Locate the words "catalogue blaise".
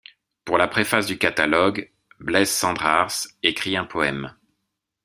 1.19-2.49